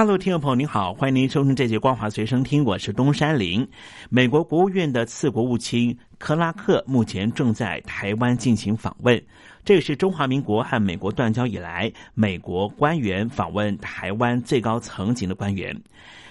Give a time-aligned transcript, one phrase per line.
[0.00, 3.68] 哈喽听众朋友您好，欢迎您收听这节《光华随声听》，我是东山林。
[4.08, 9.22] 美国国务院的次国务卿克拉克目前正在台湾进行访问，
[9.62, 15.78] 这也是中华民国和美国断交以来，美国官员访问台湾最高层级的官员。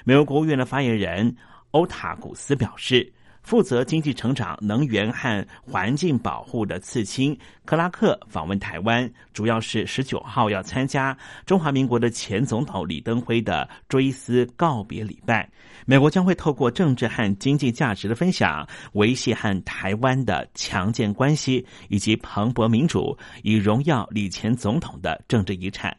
[0.04, 1.36] 美国国务院的发言人
[1.70, 3.08] 欧塔古斯表示。
[3.42, 15.50] 负责经济成长、能源和环境保护的次青克拉克访问台湾，主要是十九号要参加中华民国的前总统李登辉的追思告别礼拜。
[15.86, 25.96] 美国将会透过政治和经济价值的分享，维系和台湾的强健关系，以及蓬勃民主，以荣耀李前总统的政治遗产。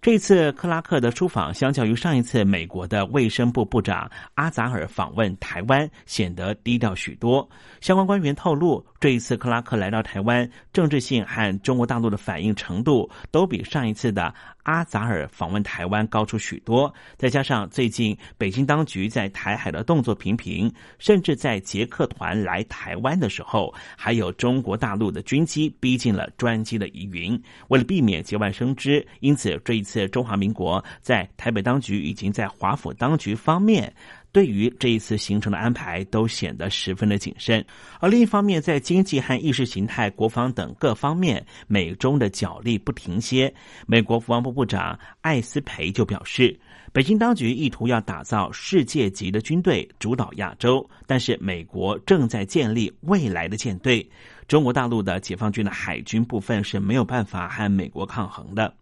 [0.00, 7.48] 这次克拉克的出访，相较于上一次美国的卫生部部长阿扎尔访问台湾，显得低调许多。
[7.80, 14.32] 相关官员透露，这一次克拉克来到台湾，政治性和中国大陆的反应程度，都比上一次的。
[14.66, 27.40] 阿扎尔访问台湾高出许多，再加上最近北京当局在台海的动作频频，甚至在捷克团来台湾的时候，还有中国大陆的军机逼近了专机的疑云。
[27.68, 33.94] 为了避免节外生枝，因此这一次中华民国在台北当局已经在华府当局方面。
[34.36, 37.64] 对于这一次行程的安排，都显得十分的谨慎。
[38.00, 43.50] 而另一方面，在经济和意识形态、国防等各方面，美中的角力不停歇。
[43.86, 46.54] 美国国防部部长艾斯培就表示，
[46.92, 54.06] 北京当局意图要打造世界级的军队，主导亚洲，但是美国正在建立未来的舰队。
[54.46, 58.74] 中国大陆的解放军的海军部分是没有办法和美国抗衡的。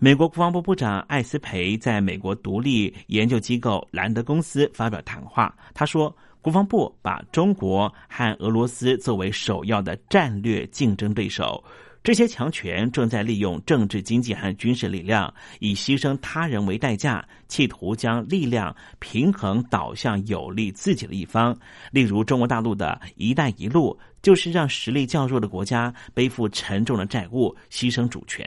[0.00, 5.52] 美国国防部部长艾斯培在美国独立研究机构兰德公司发表谈话。
[5.74, 11.64] 他说：“国防部把中国和俄罗斯作为首要的战略竞争对手，
[12.04, 21.52] 这些强权正在利用政治、经济和军事力量，以牺牲他人为代价，企图将力量平衡导向有利自己的一方。
[21.90, 28.46] 例如，中国大陆的一带一路，就是让实力较弱的国家背负沉重的债务，牺牲主权。”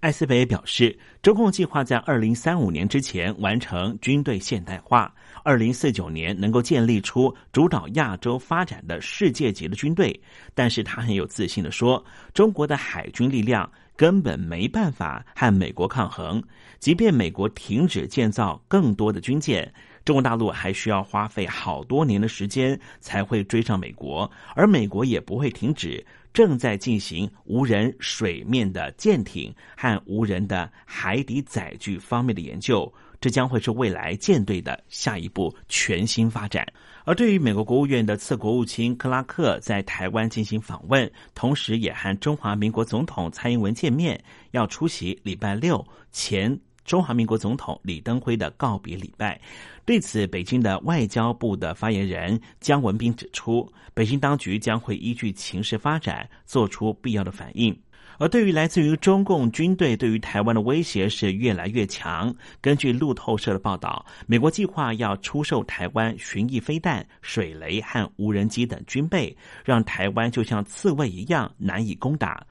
[0.00, 10.20] 艾斯培表示，中共计划在二零三五年之前完成军队现代化，二零四九年能够建立出主导亚洲发展的世界级的军队。
[10.54, 16.40] 但是他很有自信的说，中国的海军力量根本没办法和美国抗衡，
[16.78, 26.06] 即便美国停止建造更多的军舰，中国大陆还需要花费好多年的时间才会追上美国，而美国也不会停止。
[26.32, 36.66] 正在进行无人水面的舰艇和无人的海底载具方面的研究，这将会是未来舰队的下一步全新发展。
[37.04, 46.60] 而对于美国国务院的次国务卿克拉克在台湾进行访问，同时也和中华民国总统蔡英文见面，要出席礼拜六前。
[46.88, 49.38] 中华民国总统李登辉的告别礼拜，
[49.84, 57.78] 对此，北京的外交部的发言人姜文斌指出，北京当局将会依据情势发展做出必要的反应。
[58.20, 72.44] 而对于来自于中共军队对于台湾的威胁是越来越强，根据路透社的报道，美国计划要出售台湾巡弋飞弹、水雷和无人机等军备，让台湾就像刺猬一样难以攻打。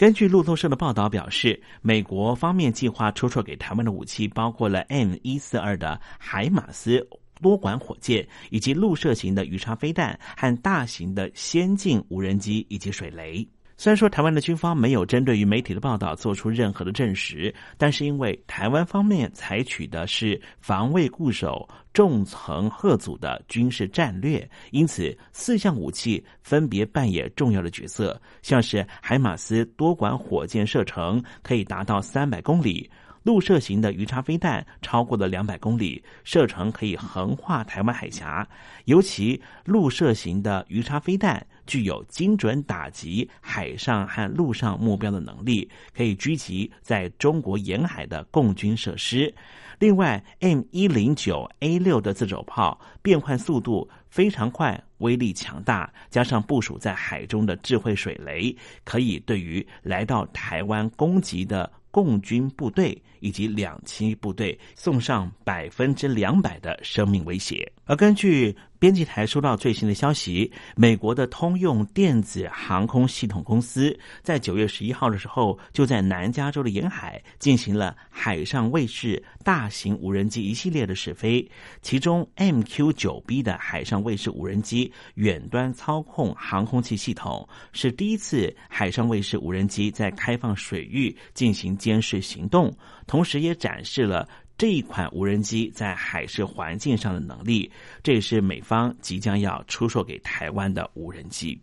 [0.00, 7.06] 根据路透社的报道表示，美国方面计划出售给台湾的武器包括了 M 一四二的海马斯
[7.42, 13.46] 多管火箭，以及陆射型的鱼叉飞弹和大型的先进无人机以及水雷。
[13.80, 28.20] 虽然说台湾的军方没有针对于媒体的报道做出任何的证实，但是因为台湾方面采取的是防卫固守、重层贺阻的军事战略，因此四项武器分别扮演重要的角色。
[28.42, 32.90] 像是海马斯多管火箭射程可以达到三百公里，
[33.22, 38.46] 陆射型的鱼叉飞弹超过了两百公里，射程可以横跨台湾海峡。
[38.84, 41.42] 尤其陆射型的鱼叉飞弹。
[41.70, 49.32] 具有精准打击海上和陆上目标的能力，可以狙击在中国沿海的共军设施。
[49.78, 67.72] 另外，M 一零九 A 六的自走炮变换速度非常快，威力强大，加上部署在海中的智慧水雷，可以对于来到台湾攻击的共军部队以及两栖部队送上百分之两百的生命威胁。
[67.84, 81.46] 而根据编辑台收到最新的消息，美国的通用电子航空系统公司在九月十一号的时候，就在南加州的沿海进行了海上卫士大型无人机一系列的试飞，
[81.82, 92.74] 其中 MQ 九 B 的海上卫士无人机远端操控航空器系统是第一次海上卫士无人机在开放水域进行监视行动，
[93.06, 94.26] 同时也展示了。
[94.60, 97.70] 这一款无人机在海事环境上的能力，
[98.02, 101.58] 这也是美方即将要出售给台湾的无人机。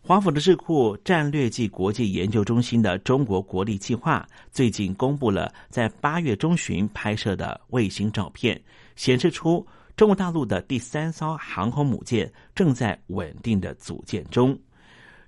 [0.00, 8.60] 华府的智库战略暨国际研究中心的中国国力计划最近公布了在八月中旬拍摄的卫星照片，
[8.96, 9.64] 显示出
[9.96, 14.58] 中国大陆的第三艘航空母舰正在稳定的组建中。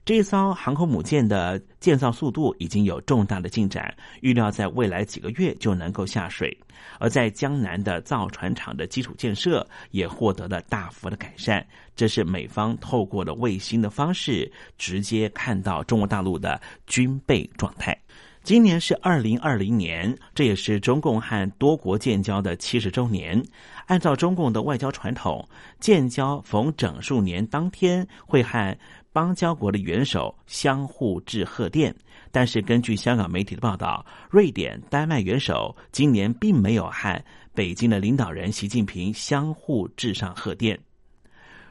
[0.04, 6.54] 这艘航空母舰的建造速度已经有重大的进展，预料在未来几个月就能够下水。
[6.98, 11.66] 而在江南的造船厂的基础建设也获得了大幅的改善。
[11.96, 17.98] 这是美方透过了卫星的方式，直接看到中国大陆的军备状态。
[18.42, 23.42] 今年是二零二零年，这也是中共和多国建交的七十周年。
[23.86, 25.48] 按照中共的外交传统，
[25.80, 28.76] 建交逢整数年当天会和。
[29.14, 31.94] 邦交国的元首相互致贺电，
[32.32, 40.76] 但是根据香港媒体的报道，瑞典、丹麦元首今年并没有和北京的领导人习近平相互致上贺电。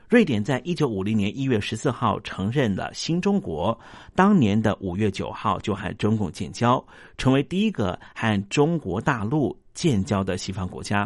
[0.07, 3.77] 瑞典在一九五零年一月十四号承认了新中国，
[4.15, 6.81] 当年的五月九号就和中共建交，
[7.17, 11.05] 成为第一个和中国大陆建交的西方国家。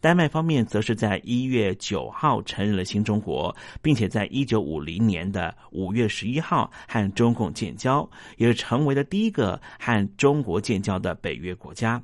[0.00, 12.02] 丹麦方面则是在一月九号承认了新中国，并且在一九五零年的五月十一号和中共建交，也成为了第一个和中国建交的北约国家。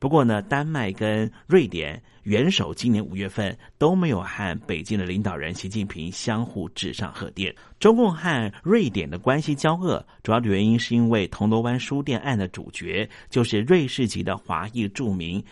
[0.00, 7.54] 不过呢，丹麦跟瑞典元首今年五月份都没有和北京的领导人习近平相互致上贺电。
[7.78, 15.42] 中共和瑞典的关系交恶，主要的原因是因为铜锣湾书店案的主角就是瑞士籍的华裔著名。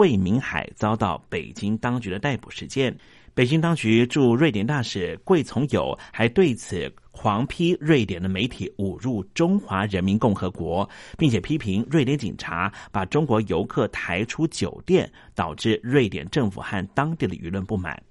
[0.00, 2.96] 魏明海遭到北京当局的逮捕事件，
[3.34, 10.88] 北京当局驻瑞典大使桂从友还对此狂批瑞典的媒体侮辱中华人民共和国，
[11.18, 18.02] 并且批评瑞典警察把中国游客抬出酒店，导致瑞典政府和当地的舆论不满。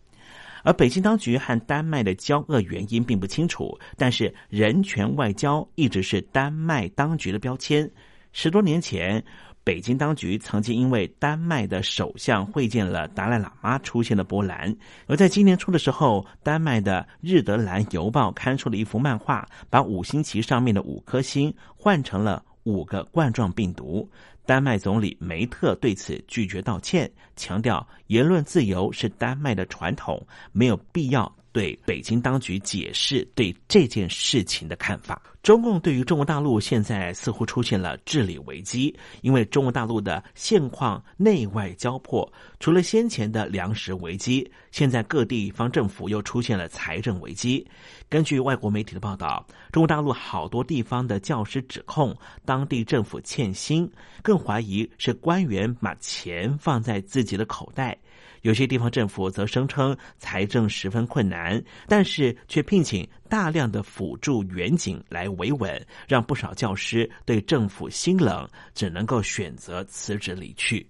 [0.62, 7.89] 而北京当局和丹麦的交恶原因并不清楚，但是人权外交一直是丹麦当局的标签。
[8.31, 9.24] 十多年前。
[9.69, 14.75] 北京当局曾经因为丹麦的首相会见了达赖喇嘛出现了波澜，
[15.06, 24.10] 而在今年初的时候，丹麦的《日德兰邮报》刊出了一幅漫画，把五星旗上面的五颗星换成了五个冠状病毒。
[24.44, 30.19] 丹麦总理梅特对此拒绝道歉，强调言论自由是丹麦的传统，
[30.51, 31.31] 没有必要。
[31.51, 35.22] 对北京当局解释对这件事情的看法。
[35.42, 42.30] 中共对于中国大陆现在似乎出现了治理危机，因为中国大陆的现况内外交迫，
[42.60, 47.66] 除了先前的粮食危机，现在各地方政府又出现了财政危机。
[48.10, 53.90] 根据外国媒体的报道，中国大陆好多地方的教师指控当地政府欠薪，
[54.22, 57.98] 更怀疑是官员把钱放在自己的口袋。
[58.41, 70.86] 有些地方政府则声称财政十分困难，但是却聘请大量的辅助员警来维稳，让不少教师对政府心冷，只能够选择辞职离去。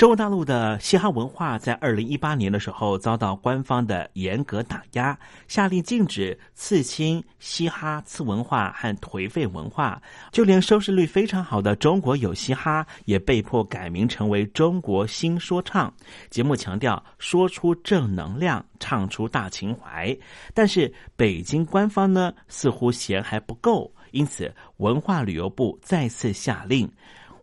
[0.00, 5.14] 中国大陆的嘻哈文化在二零一八年的时候遭到官方的严格打压，
[5.46, 10.00] 下令禁止刺青、嘻哈、次文化和颓废文化，
[10.32, 15.92] 就连收视率非常好的《中国有嘻哈》也被迫改名成为《中国新说唱》。
[16.30, 20.16] 节目强调说出正能量，唱出大情怀，
[20.54, 26.90] 但是北京官方呢似乎嫌还不够，因此文化旅游部再次下令。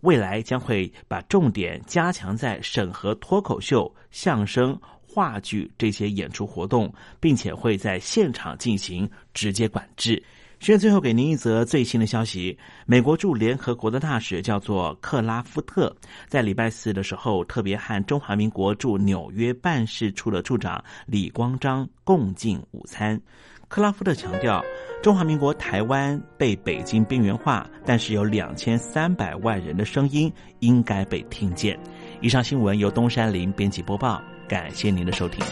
[0.01, 10.21] 未来将会把重点加强在审核脱口秀、相声、话剧这些演出活动，并且会在现场进行直接管制。
[10.59, 15.95] 现最后给您一则最新的消息：美国驻联合国的大使叫做克拉夫特，
[16.27, 23.21] 在礼拜四的时候特别和中华民国驻纽约办事处的处长李光章共进午餐。
[23.67, 24.63] 克拉夫特强调，
[25.03, 31.77] 中华民国台湾被北京边缘化，但是有两千三百万人的声音应该被听见。
[32.21, 35.43] 以上新闻由东山林编辑播报，感谢您的收听。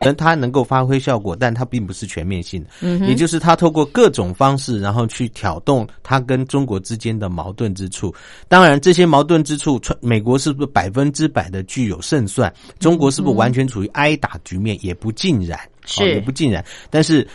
[0.00, 2.70] 能它能够发挥效果，但它并不是全面性的。
[2.80, 8.14] 嗯，也就是它透过各种方式，然后去挑动它跟中国之间的矛盾之处。
[8.48, 12.52] 当然，这些矛盾之处，美国是不是百分之百的具有胜算？
[12.78, 14.78] 中国是不是完全处于挨打局面？
[14.84, 16.64] 也不尽然，是也不尽然。
[16.90, 17.26] 但是。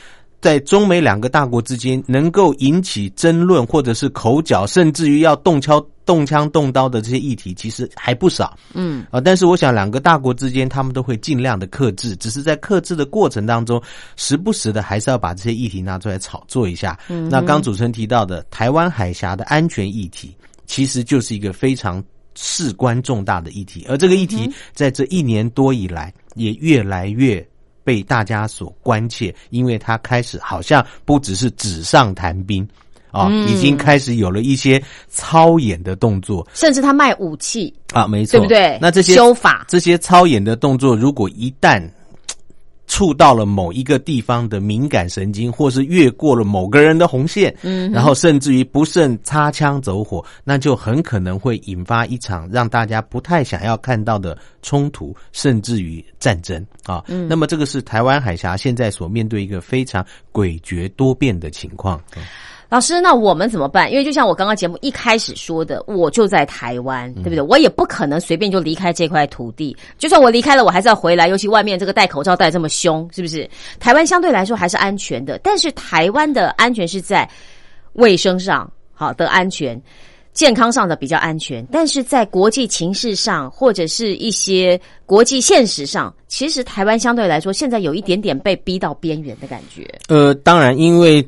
[0.46, 8.56] 在中美两个大国之间，能够引起争论或者是口角，甚至于要动敲、动枪、动刀的这些议题，其实还不少。
[8.76, 13.82] 嗯啊，但是我想，两个大国之间，他们都会尽量的克制，只是在克制的过程当中，
[14.18, 16.96] 时不时的还是要把这些议题拿出来炒作一下。
[17.10, 20.32] 嗯，那刚主持人提到的台湾海峡的安全议题，
[20.68, 22.04] 其实就是一个非常
[22.36, 27.44] 事关重大的议题，而这个议题在这一年多以来，也越来越。
[27.86, 32.68] 被大家所关切，因为他开始好像不只是纸上谈兵
[33.12, 38.78] 啊，已经开始有了一些操演的动作，甚至他卖武器啊，没错，对不对？
[38.82, 41.82] 那这些修法、这些操演的动作，如果一旦。
[42.96, 57.04] 触到了某一个地方的敏感神经，或是越过了某个人的红线，嗯，然后甚至于不慎擦枪走火，那就很可能会引发一场让大家不太想要看到的冲突，甚至于战争啊。
[57.28, 62.02] 那么这个是台湾海峡现在所面对一个非常诡谲多变的情况。
[62.68, 63.92] 老师，那我们怎么办？
[63.92, 67.42] 因为就像我刚刚节目一开始说的，我就在台湾，对不对？
[67.42, 69.76] 我也不可能随便就离开这块土地。
[70.00, 71.28] 就算我离开了，我还是要回来。
[71.28, 73.48] 尤其外面这个戴口罩戴这么凶，是不是？
[73.80, 77.30] 台湾相对来说还是安全的，但是台湾的安全是在
[77.94, 79.80] 卫生上好的安全、
[80.34, 89.88] 健康上的比较安全，但是在国际情势上或者是一些国际现实上，其实台湾相对来说现在有一点点被逼到边缘的感觉。
[90.08, 91.26] 呃，当然，因为。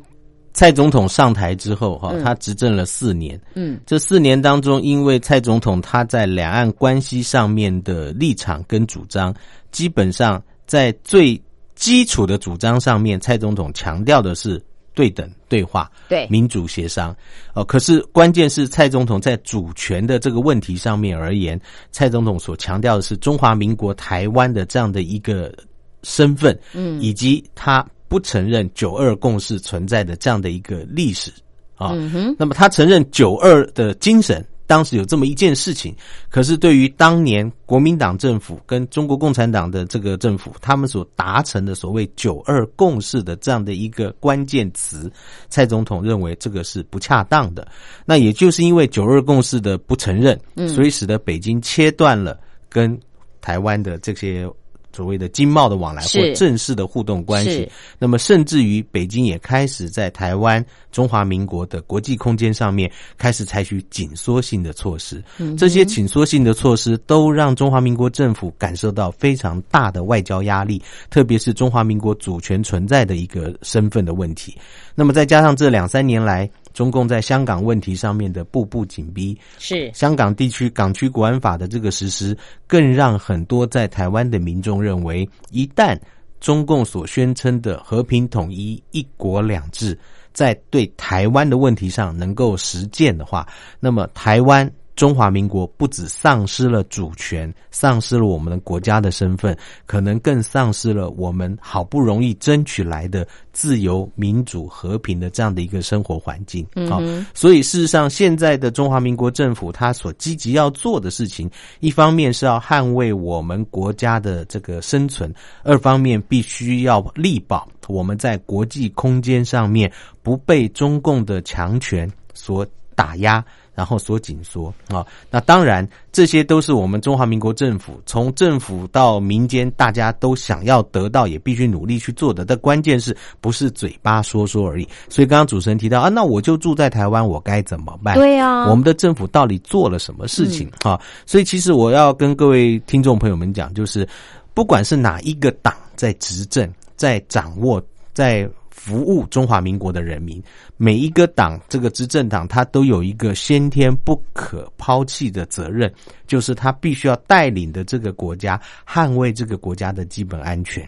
[0.58, 3.40] 蔡总统上台之后，哈，他执政了四年。
[3.54, 9.32] 嗯，这四年当中，因为蔡总统他在两岸关系上面的立场跟主张，
[9.72, 11.40] 基本上在最
[11.76, 14.60] 基础的主张上面，蔡总统强调的是
[14.96, 17.16] 对等对话、对民主协商。
[17.54, 21.62] 哦，可是关键是蔡总统在主权的这个问题上面而言，
[21.92, 25.54] 蔡总统所强调的是中华民国台湾的这样的一个
[26.02, 27.88] 身份，嗯，以及他。
[28.08, 31.32] 不承认九二共识存在的这样的一个历史
[31.76, 31.92] 啊，
[32.40, 35.96] 那么他承认九二的精神，当时有这么一件事情，
[36.30, 45.12] 可是对于当年国民党政府跟中国共产党的这个政府，他们所达成的所谓九二共识的这样的一个关键词，
[45.50, 47.68] 蔡总统认为这个是不恰当的。
[48.06, 53.00] 那也就是因为九二共识的不承认，所以使得北京切断了跟
[53.42, 54.50] 台湾的这些。
[54.98, 65.24] 所谓的经贸的往来或正式的互动关系，那么甚至于北京也开始在台湾中华民国的国际空间上面开始采取紧缩性的措施。
[65.56, 74.58] 这些紧缩性的措施都让中华民国政府感受到非常大的外交压力，特别是中华民国主权存在的一个身份的问题。
[74.98, 76.50] 那么再加上这两三年来。
[76.74, 82.38] 中共在香港问题上面的步步紧逼，是香港地区港区国安法的这个实施，
[82.68, 86.00] 更让很多在台湾的民众认为，一旦
[86.40, 89.98] 中共所宣称的和平统一、一国两制，
[90.34, 93.48] 在对台湾的问题上能够实践的话，
[93.80, 94.72] 那么台湾。
[94.98, 106.98] 中华民国不止丧失了主权，丧失了我们的国家的身份，可能更丧失了我们好不容易争取来的自由、民主、和平的这样的一个生活环境啊！
[107.36, 111.48] 所以，事实上，现在的中华民国政府他所积极要做的事情，
[111.80, 115.32] 一方面是要捍卫我们国家的这个生存，
[115.64, 123.46] 二方面必须要力保我们在国际空间上面不被中共的强权所打压。
[123.78, 132.44] 然后所紧缩啊，那当然这些都是我们中华民国政府从政府到民间大家都想要得到，也必须努力去做的。
[132.44, 134.90] 但关键是不是嘴巴说说而已。
[135.10, 138.16] 所以刚刚主持人提到啊，那我就住在台湾，我该怎么办？
[138.16, 141.00] 对呀，我们的政府到底做了什么事情啊？
[141.28, 144.10] 所以其实我要跟各位听众朋友们讲，就是
[144.56, 147.80] 不管是哪一个党在执政，在掌握，
[148.12, 148.50] 在。
[148.78, 150.42] 服务中华民国的人民，
[150.78, 155.92] 每一个党这个执政党，他都有一个先天不可抛弃的责任，
[156.28, 160.88] 就是他必须要带领的这个国家，捍卫这个国家的基本安全。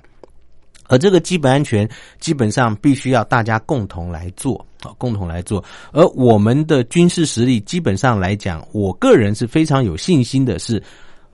[0.88, 5.64] 而这个基本安全，基本上必须要大家共同来做啊，共同来做。
[5.92, 10.82] 而我们的军事实力，基本上来讲，我个人是非常有信心的，是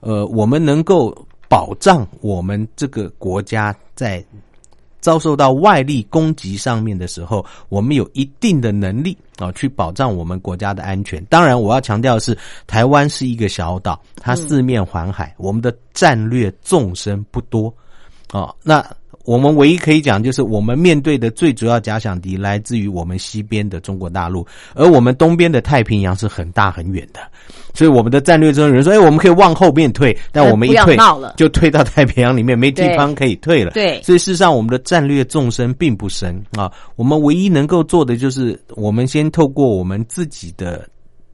[0.00, 1.14] 呃，我们能够
[1.48, 4.24] 保障我们这个国家在。
[5.06, 11.24] 遭受到外力攻击上面的时候，我们有一定的能力啊，去保障我们国家的安全。
[11.26, 12.36] 当然，我要强调的是，
[12.66, 17.72] 台湾是一个小岛，它四面环海，我们的战略纵深不多
[18.32, 18.52] 啊。
[18.64, 18.84] 那
[19.26, 27.20] 我们唯一可以讲，就是我们面对的最主要假想敌来自于我们西边的中国大陆，而我们东边的太平洋是很大很远的，
[27.74, 30.96] 所以我们的战略中有人说，哎，我们可以往后面退，但我们一退
[31.36, 33.72] 就退到太平洋里面，没地方可以退了。
[33.72, 40.88] 对，所以事实上我们的战略纵深并不深啊，我们唯一能够做的就是，我们先透过我们自己的。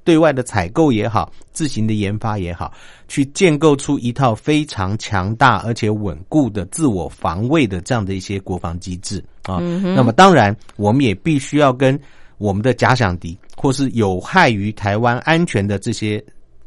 [0.04, 2.72] 对外的采购也好，自行的研发也好，
[3.06, 9.58] 去建构出一套非常强大而且稳固的自我防卫的这样的一些国防机制啊。
[9.94, 11.98] 那么，当然，我们也必须要跟
[12.38, 16.22] 我们的假想敌或是有害于台湾安全的这些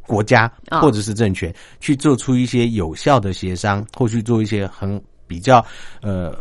[0.08, 0.50] 国家
[0.82, 5.66] 或者是政权，去做出一些有效的协商，或去做一些很比较
[6.02, 6.34] 呃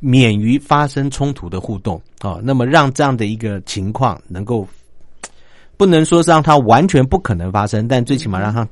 [0.00, 2.40] 免于发生冲突的互动啊。
[2.42, 4.68] 那么，让这样的一个情况能够。
[5.82, 8.64] 不能说是让它完全不可能发生，但最起码让它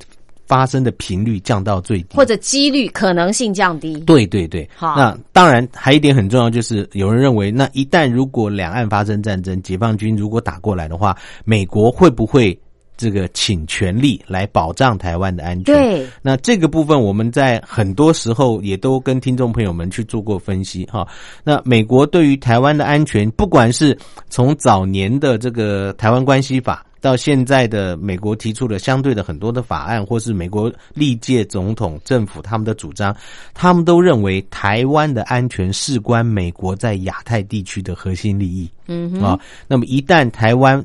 [0.47, 3.99] 发生的频率降到最低，或者几率可能性降低。
[4.02, 4.95] 对对对，好。
[4.97, 12.57] 那当然还一点很重要，就是有人认为，那一旦如果两岸发生战争，解放军如果打过来的话，美国会不会
[12.97, 15.75] 这个请全力来保障台湾的安全？
[15.75, 16.07] 对。
[16.23, 21.05] 那这个部分我们在很多时候也都跟听众朋友们去做过分析哈。
[21.43, 23.99] 那美国对于台湾的安全，不管是
[24.29, 26.87] 从早年的这个台湾关系法。
[27.00, 33.16] 到现在的美国提出了相对的很多的法案，或是美国历届总统政府他们的主张，
[33.54, 38.69] 他们都认为台湾的安全事关美国在亚太地区的核心利益。
[38.87, 39.38] 嗯啊，
[39.69, 40.85] 那么一旦台湾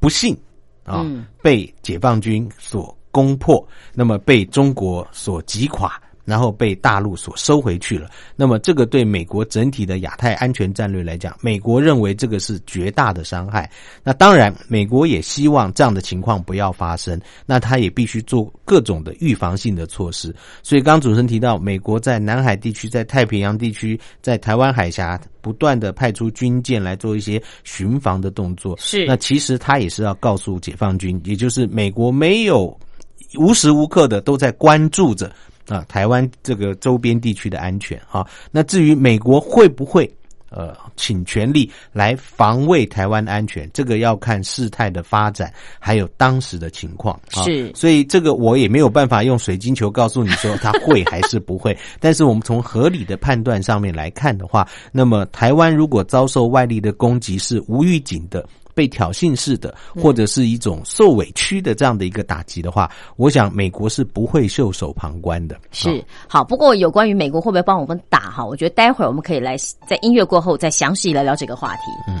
[0.00, 0.36] 不幸
[0.84, 1.06] 啊
[1.40, 6.01] 被解放军所攻破，那么被中国所击垮。
[6.24, 8.08] 然后被大陆所收回去了。
[8.36, 13.70] 那么，这个对美国整体的亚太安全战略来讲，美国认为这个是绝大的伤害。
[14.02, 17.20] 那当然，美国也希望这样的情况不要发生。
[17.44, 20.34] 那他也必须做各种的预防性的措施。
[20.62, 28.76] 所以，刚主持人提到，美国在南海地区、在太平洋地区、在台湾海峡不断的派出军舰来做一些巡防的动作。
[28.78, 29.04] 是。
[29.06, 32.78] 那其实他也是要告诉解放军，也就是美国没有
[33.36, 35.32] 无时无刻的都在关注着。
[35.72, 40.10] 啊，台湾这个周边地区的安全啊，那至于美国会不会
[40.50, 47.42] 呃请全力来防卫台湾安全，这个要看事态的发展，还有当时的情况啊。
[47.44, 51.74] 是，所以这个我也没有办法用水晶球告诉你说他会还是不会。
[51.98, 58.46] 但是我们从合理的判断上面来看的话，那么台湾如果遭受外力的攻击是无预警的。
[58.74, 65.56] 被挑衅式的，或者是一种受委屈的这样的一个打击的话，我想美国是不会袖手旁观的。
[65.70, 69.56] 是好，不过有关于美国会不会帮我们打哈，我觉得待会儿我们可以来
[69.86, 71.82] 在音乐过后再详细来聊这个话题。
[72.08, 72.20] 嗯。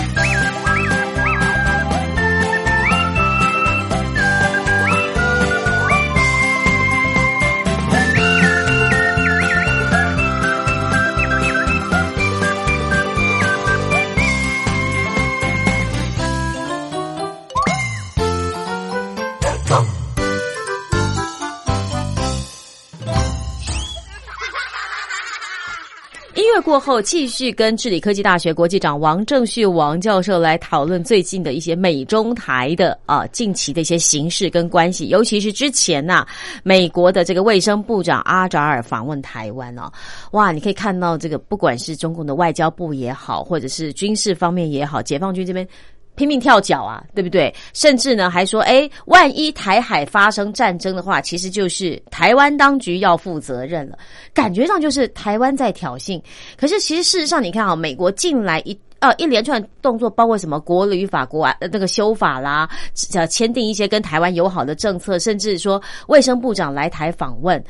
[26.71, 36.25] 过后，继续跟智理科技大学国际长王正旭王教授来讨论最近的一些美中台的啊近期的一些形势跟关系，尤其是之前呐，
[36.63, 39.91] 美国的这个卫生部长阿扎尔访问台湾哦，
[40.31, 45.67] 哇，你可以看到这个不管是中共的外交部也好，或者是军事方面也好，解放军这边。
[46.15, 47.53] 拼命跳脚啊，对不对？
[47.73, 53.97] 甚至呢，还说，哎，万一台海发生战争的话，其实就是台湾当局要负责任了。
[54.33, 56.21] 感觉上就是台湾在挑衅。
[56.57, 62.69] 可是其实事实上，你看啊，美国近来一呃一连串动作，包括什么国旅法国啊那个修法啦，
[63.13, 67.63] 呃签订一些跟台湾友好的政策，甚至说卫生部长来台访问。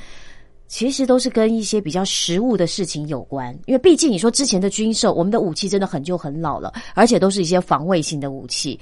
[0.71, 8.79] 其实都是跟一些比较实物的事情有关，因为毕竟你说之前的军售，我们的武器真的很旧很老了，而且都是一些防卫性的武器，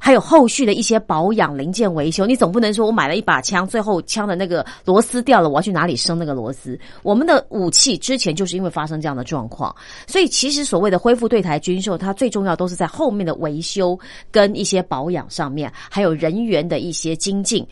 [0.00, 6.76] 还有后续的一些保养零件维修，你总不能说我买了一把枪，最后枪的那个螺丝掉了，我要去哪里生那个螺丝？
[7.04, 9.72] 我们的武器之前就是因为发生这样的状况，
[10.08, 13.96] 所以其实所谓的恢复对台军售，它最重要都是在后面的维修
[14.32, 17.64] 跟一些保养上面，还有人员的一些精进。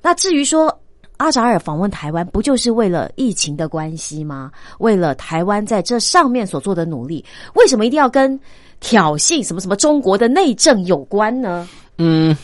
[0.00, 0.74] 那至于说，
[1.20, 4.50] 阿扎尔访问台湾，不就是为了疫情的关系吗？
[4.78, 7.22] 为了台湾在这上面所做的努力，
[7.54, 8.40] 为什么一定要跟
[8.80, 11.68] 挑衅什么什么中国的内政有关呢？
[11.98, 12.34] 嗯，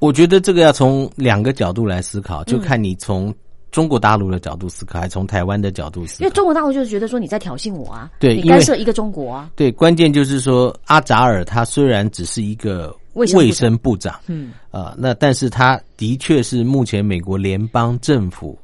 [0.00, 3.34] 我觉得这个要从两个角度来思考，就看你从
[3.70, 6.24] 中国大陆的角度思考，还是从台湾的角度思考。
[6.24, 9.50] 因为中国大陆就是觉得说你在挑衅我啊，对，你干涉一个中国啊。
[9.56, 12.94] 对，关键就是说阿扎尔他虽然只是一个。
[13.16, 18.58] 卫生部长，嗯，啊，那但是他的确是目前美国联邦政府，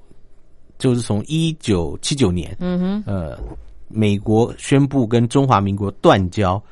[0.79, 3.39] 就是从一九七九年，嗯哼，呃，
[3.89, 6.63] 美国宣布跟中华民国断交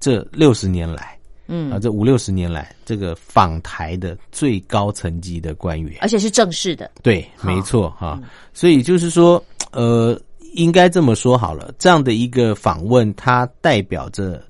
[0.00, 1.70] 这六十年来，嗯。
[1.70, 8.20] 啊，这五六十年来，这个访台的最高层级的官员，而且是正式的，对，没错哈，
[8.52, 10.20] 所以就是说，呃，
[10.54, 14.42] 应该这么说好了，这样的一个访问，它代表着。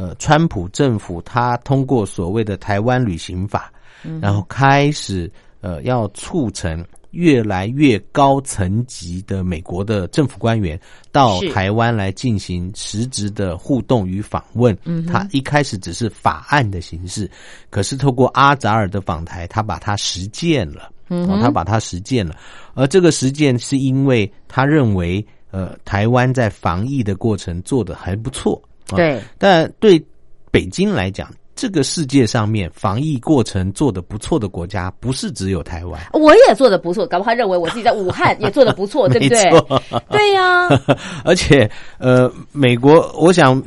[0.00, 3.70] 呃，川普政府他通过所谓的台湾旅行法，
[4.18, 10.80] 然后开始呃要促成越来越高层级的美国的政府官员
[11.12, 14.74] 到台湾来进行实质的互动与访问。
[14.84, 17.30] 嗯，他一开始只是法案的形式，
[17.68, 20.90] 可是透过阿扎尔的访台，他把它实践了。
[21.10, 22.34] 嗯，他把它实践了，
[22.72, 28.62] 而这个实践是因为他认为，呃，台湾在防疫的过程做的还不错。
[28.96, 30.02] 对，但对
[30.50, 36.00] 北京来讲，这个世界上面防疫过程做的不错的国家，不是只有台湾。
[36.12, 39.50] 我也做的不错，搞不好认为我自己在武汉 也做的不错，对不对？
[40.10, 40.68] 对呀。
[41.24, 43.62] 而且，呃，美国，我想。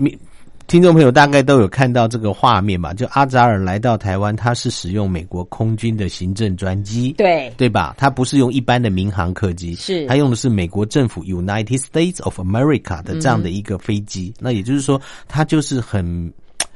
[0.66, 2.94] 听众朋友大概都有看到这个画面吧？
[2.94, 7.94] 就阿扎尔来到台湾，他是使用美国空军的行政专机，对对吧？
[7.98, 14.34] 他不是用一般的民航客机，是他用的是美国政府 United States of America 的这样的一个飞机。
[14.40, 16.34] 那也就是说，他就是很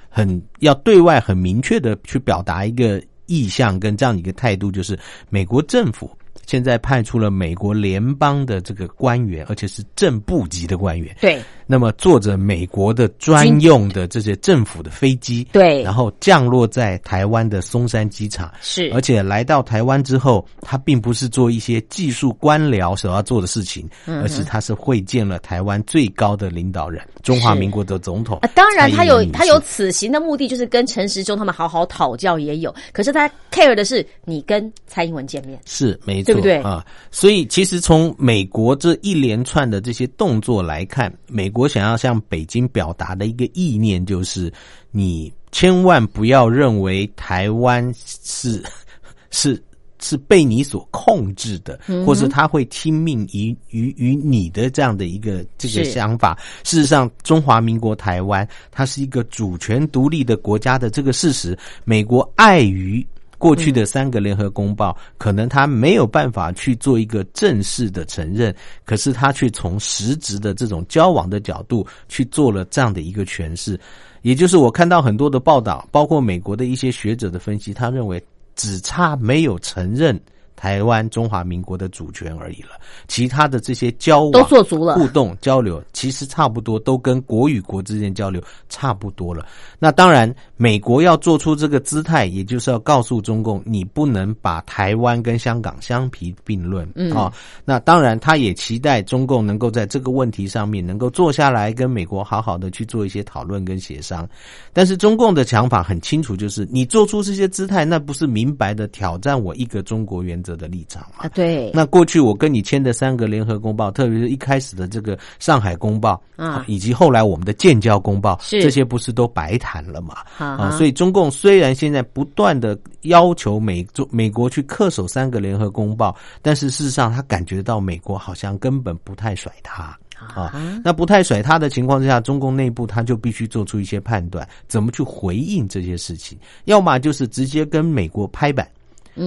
[0.10, 4.98] 很要对外很明确的去表达一个意向跟这样一个态度，就是
[5.30, 6.12] 美国政府。
[6.48, 11.16] 现在派出了美国联邦的这个官员，而且是正部级的官员。
[11.22, 18.52] 对，那么坐着美国的专用的这些政府的飞机，对，然后降落在台湾的松山机场。
[18.62, 28.38] 是，而且来到台湾之后，他并不是做一些技术官僚所要做的事情，而是他是会见了台湾最高的领导人，中华民国的总统。
[28.38, 32.74] 啊当然，他有他有此行的目的，就是跟陈时中他们好好讨教，也有。
[32.94, 36.37] 可是他 care 的是你跟蔡英文见面，是没错。
[36.42, 44.52] 对啊，所以其实从美国这一连串的这些动作来看，美国想要向北京表达的一个意念就是：
[44.92, 48.64] 你千万不要认为台湾是
[49.32, 49.62] 是
[50.00, 56.38] 是被你所控制的，或是他会听命于于于你的这样的一个这个想法。
[56.64, 63.06] 事实上，中华民国台湾它是一个主权独立的国家的这个事实，美国碍于。
[63.38, 73.80] 过去的三个联合公报，可能他没有办法去做一个正式的承认，可是他却从实质的这种交往的角度去做了这样的一个诠释。
[74.24, 78.22] 也就是我看到很多的报道，包括美国的一些学者的分析，他认为
[78.56, 80.20] 只差没有承认。
[80.58, 82.72] 台湾中华民国的主权而已了，
[83.08, 89.46] 其他的这些交往都做足了，互动交流其实差不多，都跟国与国之间交流差不多了。
[89.78, 97.32] 那当然，美国要做出这个姿态，也就是要告诉中共，你不能把台湾跟香港相提并论啊。
[97.64, 104.28] 那当然，他也期待中共能够在这个问题上面能够坐下来跟美国好好的去做一些讨论跟协商。
[104.74, 110.47] 但是中共的想法很清楚，就是你做出这些姿态，那不是明白的挑战我一个中国原则。
[110.56, 111.72] 的立场嘛，对。
[111.74, 120.18] 那过去我跟你签的三个联合公报，特别是一开始的这个上海公报啊，以及后来我们的建交公报，这些不是都白谈了嘛？
[120.38, 129.98] 啊，所以中共虽然现在不断的要求美中美国去恪守三个联合公报，但是事实上他感觉到美国好像根本不太甩他
[130.34, 130.54] 啊。
[130.84, 136.38] 那不太甩他的情况之下，中共内部他就必须做出一些判断，怎么去回应这些事情？
[136.66, 138.68] 要么就是直接跟美国拍板。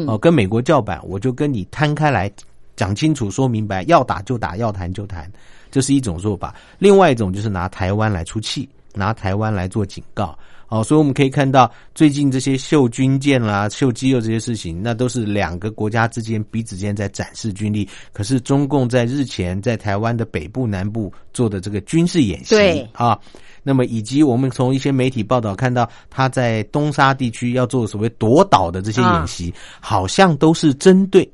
[0.06, 2.30] 哦，跟美国叫板，我就跟你摊开来
[2.76, 5.30] 讲清楚、说明白，要打就打，要谈就谈，
[5.70, 6.54] 这是一种做法。
[6.78, 10.38] 另外一种就是拿台湾来出气，拿台湾来做警告。
[10.70, 17.88] 哦，所以我们可以看到，最近这些秀军舰啦、秀肌肉这些事情，那都是两个国家之间彼此间在展示军力。
[18.12, 23.18] 可是中共在日前在台湾的北部、南部做的这个军事演习，对啊。
[23.62, 31.30] 那么，以及我们从一些媒体报道看到，他在东沙地区要做所谓夺岛的这些演习，好像都是针对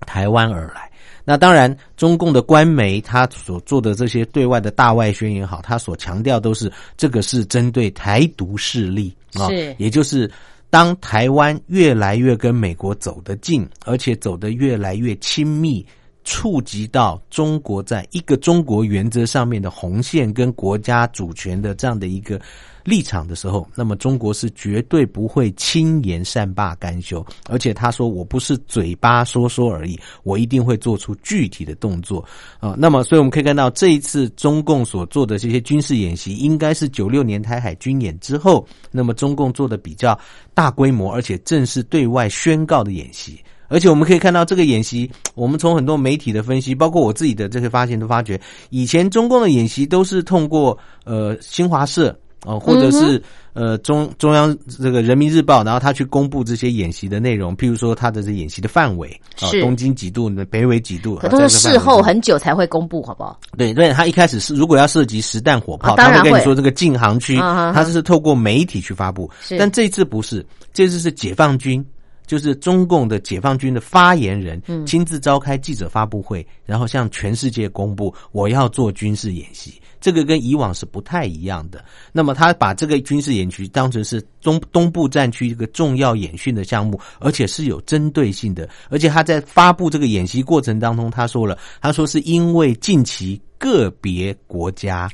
[0.00, 0.90] 台湾而来。
[1.26, 10.30] 那当然，中共的官媒他所做的这些对外的大外宣也好，他所强调都是这个是针对台独势力啊，也就是
[10.70, 15.84] 当台湾越来越跟美国走得近，而且走得越来越亲密。
[16.28, 22.40] 触及到中国在一个中国原则上面的红线跟国家主权的这样的一个
[22.86, 32.24] 立场的时候，那么中国是绝对不会轻言善罢甘休，而且他说我不是嘴巴说说而已，我一定会做出具体的动作
[32.60, 32.76] 啊。
[32.78, 40.18] 那么，所以我们可以看到这一次中共所做的这些军事演习，应该是九六年台海军演之后，那么中共做的比较
[40.54, 43.40] 大规模而且正式对外宣告的演习。
[43.68, 53.20] 而且我们可以看到，这个演习，我们从很多媒体的分析，包括我自己的这些发现，都发觉以前中共的演习都是通过呃新华社啊，或者是
[53.54, 59.08] 呃中中央这个人民日报，然后他去公布这些演习的内容，譬如说他的这演习的范围
[59.40, 63.38] 啊，东经几度，北纬几度，可都是事后很久才会公布，好不好？
[63.58, 69.28] 对对，他一开始是如果要涉及实弹火炮，他会跟你说这个禁航区，他是透过媒体去发布，
[69.58, 71.84] 但这次不是，这次是解放军。
[72.26, 81.84] 就是中共的解放军的发言人亲自召开记者发布会，然后向全世界公布我要做军事演习，这个跟以往是不太一样的。
[82.12, 88.68] 那么他把这个军事演习当成是中东部战区一个重要演训的项目，而且是有针对性的。
[88.90, 95.08] 而且他在发布这个演习过程当中，他说了，他说是因为近期个别国家。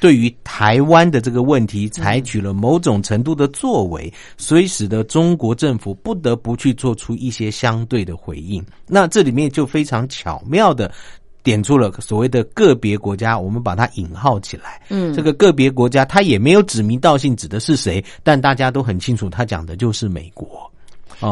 [0.00, 8.64] 对于台湾的这个问题，采取了某种程度的作为，所以使得中国政府不得不去做出一些相对的回应。
[8.86, 10.92] 那这里面就非常巧妙的
[11.42, 14.80] 点出了所谓的个别国家，我们把它引号起来。
[14.88, 20.61] 嗯，这个个别国家，它也没有指名道姓指的是谁，但大家都很清楚，他讲的就是美国。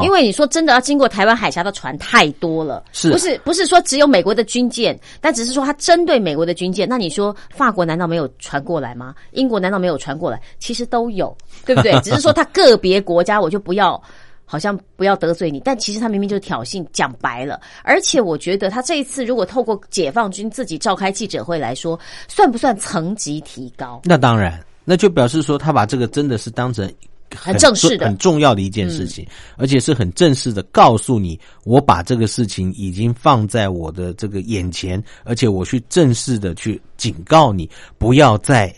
[0.03, 3.39] 因为你说真的要经过台湾海峡的船太多了，是不是？
[3.45, 6.89] 不是说只有美国的军舰，但只是说它针对美国的军舰。
[6.89, 9.15] 那你说法国难道没有传过来吗？
[9.33, 10.41] 英国难道没有传过来？
[10.59, 11.93] 其实都有，对不对？
[12.03, 14.01] 只是说它个别国家我就不要，
[14.45, 17.61] 好像不要得罪你，但其实他明明就是挑衅，讲白了。
[17.83, 21.99] 而且我觉得他这一次如果透过解放军自己召开记者会来说，
[22.29, 24.01] 算不算层级提高？
[24.05, 26.93] 那当然，那就表示说他把这个真的是当成。
[27.37, 38.75] 很正式的、很重要的一件事情，而且是很正式的告诉你，我把这个事情已经放在我的这个眼前，而且我去正式的去警告你，不要再。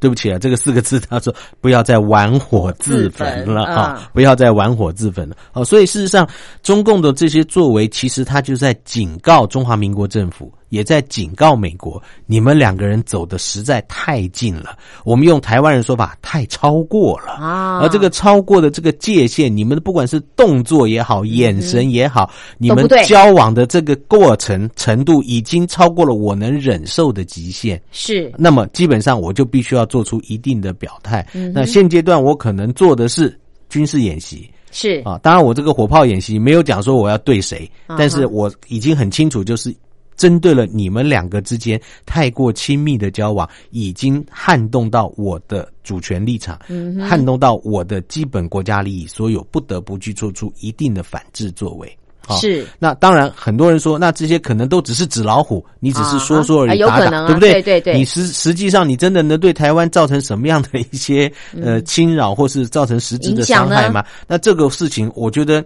[0.00, 4.08] 对不起啊，这个四个字，他说不要再玩火自焚了啊！
[4.14, 5.36] 不要再玩火自焚了。
[5.52, 6.24] 哦，所以事实上，
[6.62, 10.52] 中共的这些作为，其实他就在警告中华民国政府。
[10.68, 14.76] 也在警告美国，你们两个人走的实在太近了。
[15.04, 17.80] 我们用台湾人说法，太超过了啊！
[17.80, 27.80] 而这个超过的这个界限，你们不管是动作也好，眼神也好，你们交往的这个过程程度，已经超过了我能忍受的极限。
[27.90, 31.26] 是，那么基本上我就必须要做出一定的表态。
[31.54, 34.48] 那现阶段我可能做的是军事演习。
[34.70, 35.18] 是啊。
[35.22, 39.74] 当然，我这个火炮演习没有讲说我要对谁，但是我已经很清楚，就是
[40.18, 51.88] 针对了你们两个之间太过亲密的交往，已经撼动到我的主权立场，嗯撼动到我的基本国家利益，所以我不得不去做出一定的反制作为。
[52.26, 57.52] 啊是那当然，很多人说，那这些可能都只是纸老虎，你只是说说而已，打打，对不对？
[57.52, 64.04] 对对对你实实际上，你真的能对台湾造成什么样的一些呃侵扰，或是造成实质的伤害吗？
[64.26, 65.64] 那这个事情，我觉得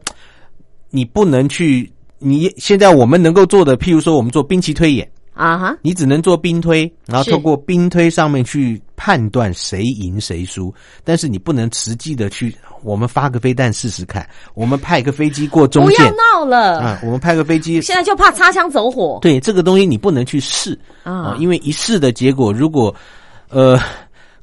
[0.90, 1.90] 你不能去。
[2.22, 7.30] 你现在我们能够做的，譬如说，我们做兵棋推演，啊哈，你只能做兵推，然后是。
[7.30, 10.72] 透过兵推上面去判断谁赢谁输，
[11.04, 19.18] 但是你不能实际的去，我们发个飞弹试试看，我们派个飞机过中不要闹了，啊，我们派个飞机，现在就怕擦枪走火。
[19.22, 20.78] 对这个东西你不能去试。
[21.02, 21.12] 啊。
[21.12, 22.94] 啊，因为一试的结果，如果
[23.48, 23.78] 呃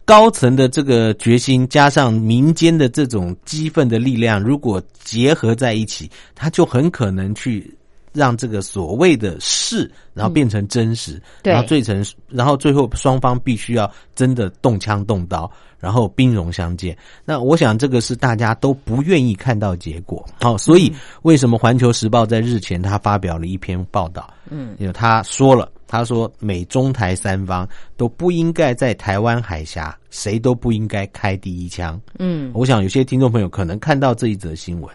[0.10, 7.72] 高层的这个决心加上民间的这种激愤的力量，如果结合在一起，他就很可能去
[8.14, 16.98] 让这个所谓的事，然后变成真实，对然后最成，然后最后双方必须要真的动枪动刀，然后兵戎相见。
[17.26, 20.26] 那我想这个是大家都不愿意看到结果。
[20.42, 20.92] 好、所以
[21.22, 24.32] 为什么《环球时报》在日前他发表了一篇报道？
[24.50, 32.00] 嗯，因为他说了，他说美中台三方都不应该在台湾海峡，谁都不应该开第一枪。
[32.18, 34.90] 嗯，我想有些听众朋友可能看到这一则新闻。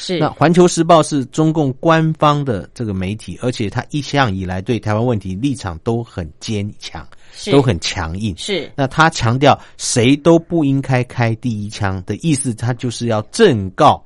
[0.00, 0.18] 是。
[0.18, 7.52] 那《环球时报》是中共官方的这个媒体，而且他一向以来对台湾问题立场都很坚强，是。
[7.52, 8.34] 都很强硬。
[8.38, 8.72] 是。
[8.74, 14.02] 那他强调谁都不应该开第一枪的意思，他就是要正告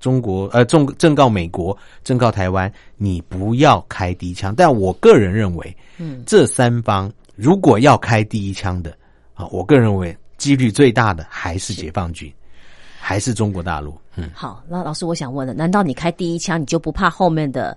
[0.00, 4.52] 中国，呃，正正告美国，正告台湾，你不要开第一枪。
[4.56, 8.90] 但我个人认为，嗯，这三方如果要开第一枪的
[9.34, 11.74] 啊，我个人认为几率最大的还是。
[11.74, 12.32] 解放军，
[13.08, 13.98] 还是中国大陆。
[14.16, 14.62] 嗯，好。
[14.68, 17.74] 那老师，我想问了，难道你开第一枪，你就不怕后面的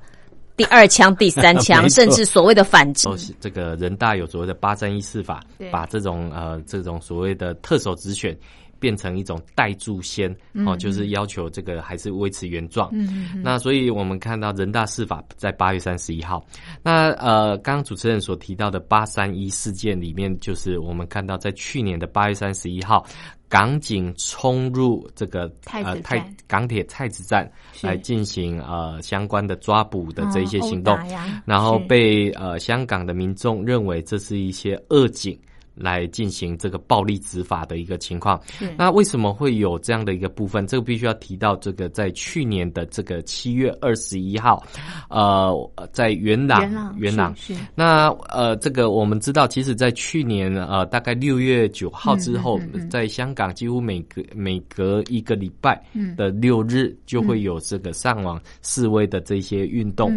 [0.58, 3.08] 第二枪、第三枪， 甚至所谓的反击
[3.40, 8.38] 这个人大有所谓的八三一四法对，把这种呃这种所谓的特首直选
[8.82, 12.90] 变成一种代助先哦，就是要求这个还是维持原状。
[12.92, 16.44] 嗯那所以我们看到人大释法在八月三十一号，
[16.82, 23.06] 那呃，刚刚主持人所提到的八三一事件里面，就是我们看到在去年的八月三十一号，
[23.48, 30.98] 港警冲入这个呃太港铁太子站是来进行呃相关的抓捕的这一些哦行动
[31.46, 35.40] 然后被呃香港的民众认为这是一些恶警。
[35.82, 38.74] 来进行这个暴力执法的一个情况，是。
[38.78, 40.66] 那为什么会有这样的一个部分？
[40.68, 44.64] 这个必须要提到这个在去年的这个七月二十一号，
[45.10, 45.52] 呃，
[45.92, 47.36] 在元朗元朗
[47.76, 52.82] 那呃，这个我们知道，其实，在去年呃，大概六月九号之后，嗯嗯嗯。
[52.82, 56.16] 嗯在香港几乎每隔每隔一个礼拜嗯。
[56.16, 60.12] 的六日，就会有这个上网示威的这些运动。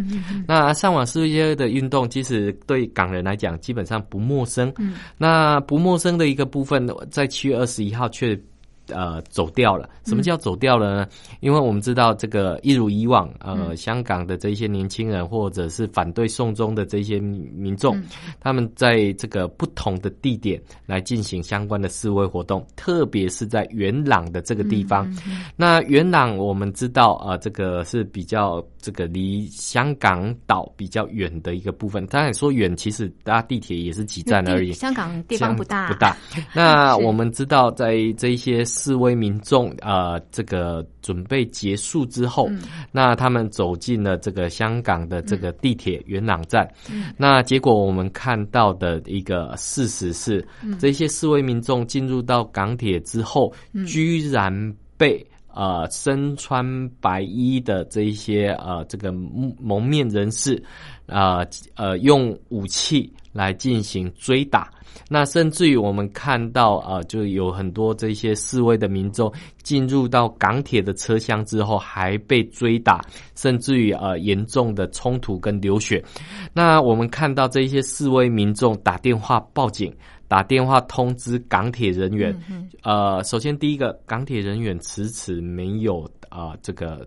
[0.46, 4.72] 那上网示威的运动，其实对港人来讲，基本上不陌生。
[4.78, 4.94] 嗯
[5.54, 8.36] 那不陌生的一个部分，在七月二十一号却
[8.88, 9.88] 呃走掉了。
[10.04, 11.08] 什么叫走掉了呢？
[11.40, 18.00] 因为我们知道这个一如以往，呃，香港的这些年轻人或者是反对送终的这些民民众，
[18.40, 25.10] 他们在这个不同的地点来进行相关的示威活动，特别是在元朗的这个地方。
[25.56, 32.06] 那元朗我们知道啊、呃这个是比较这个离香港岛比较远的一个部分。
[32.06, 34.72] 当然说远，其实搭地铁也是几站而已。
[34.72, 36.16] 香港地方不大， 不大。
[36.54, 46.68] 那我们知道，在这一些示威民众呃，这个准备结束之后，嗯那他们走进了这个香港的这个地铁元朗站。
[46.90, 54.52] 嗯那结果我们看到的一个事实是，嗯这些示威民众进入到港铁之后，嗯居然
[54.96, 55.24] 被。
[55.56, 56.66] 呃，身穿
[57.00, 60.60] 白衣的这一些呃，这个蒙蒙面人士，
[61.06, 64.70] 呃呃，用武器来进行追打。
[65.08, 69.32] 那甚至于我们看到，呃，就有很多这些示威的民众
[69.62, 76.02] 进入到港铁的车厢之后，还被追打，甚至于呃严重的冲突跟流血。
[76.52, 79.94] 那我们看到这些示威民众打电话报警。
[80.26, 82.34] 打电话通知港铁人员，
[82.82, 86.00] 呃，首先第一个，港铁人员迟迟没有
[86.30, 87.06] 啊、呃这个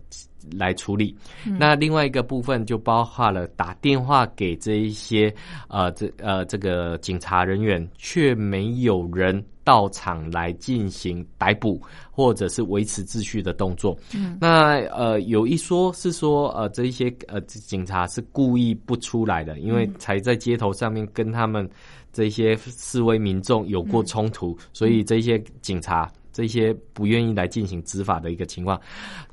[0.52, 1.16] 来处理。
[1.60, 5.34] 那另外一个部分就包括了打电话给这一些
[5.68, 11.82] 呃这呃这个警察人员，却没有人到场来进行逮捕
[12.12, 13.98] 或者是维持秩序的动作。
[14.16, 21.70] 嗯，那呃有一说是说呃这一些呃警察是故意不出来的，因为才在街头上面跟他们
[22.14, 26.10] 这些示威民众有过冲突，所以这些警察。
[26.38, 28.80] 这些不愿意来进行执法的一个情况。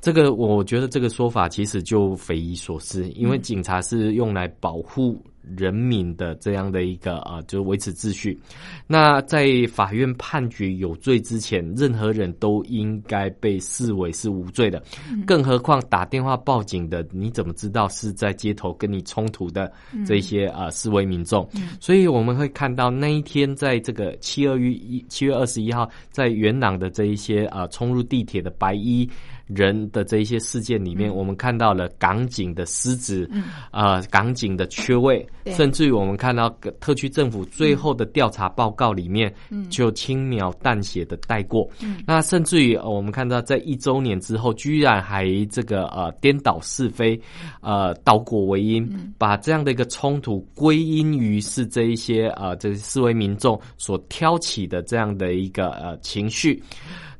[0.00, 5.22] 这个我觉得这个说法其实就匪夷所思，因为警察是用来保护。
[5.56, 8.38] 人民的这样的一个啊，就维持秩序。
[8.86, 14.82] 那在法院判决有罪之前，任何人都应该被视为是无罪的。
[15.26, 19.72] 更何况打电话报警的，你怎么知道是在街头跟你冲突的
[20.06, 21.48] 这些啊示威民众？
[21.80, 29.08] 所以我们会看到那一天，在这个七二一七月二十一号，在元朗的这一些啊冲入地铁的白衣。
[29.46, 33.28] 人的这一些事件里面，我们看到了港警的失职，
[33.70, 36.48] 呃，港警的缺位，甚至于我们看到
[36.80, 39.32] 特区政府最后的调查报告里面，
[39.68, 41.68] 就轻描淡写的带过。
[42.06, 47.20] 那甚至于我们看到在一周年之后，居然还这个呃颠倒是非，
[47.60, 48.88] 呃倒果为因，
[49.18, 56.62] 把这样的一个冲突归因于是这一些呃这示威民众所挑起的这样的一个呃情绪。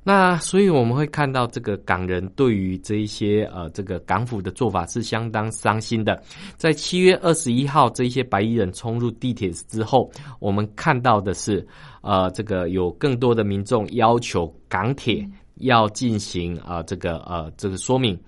[0.07, 6.23] 那所以我们会看到，这个港人对于这一些呃，这个港府的做法是相当伤心的。
[6.59, 11.67] 在七月二十一号，这一些白衣人冲入地铁之后，我们看到的是，
[12.03, 18.19] 呃，这个有更多的民众要求港铁要进行啊，这个呃，这个说明。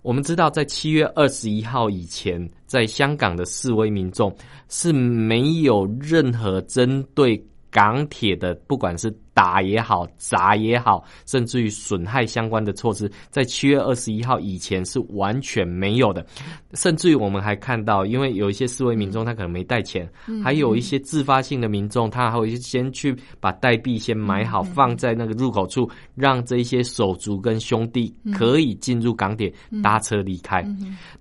[0.00, 4.34] 我们知道，在七月二十一号以前，在香港的示威民众
[4.70, 7.44] 是没有任何针对。
[7.68, 16.24] 港铁的不管是打也好、砸也好，甚至于损害相关的措施，在七月二十一号以前是完全没有的。
[16.72, 20.10] 甚至于我们还看到，因为有一些示威民众他可能没带钱，
[20.42, 30.66] 还有一些自发性的民众，他还会先去把代币先买好，放在那个入口处，让这些手足跟兄弟可以进入港铁搭车离开。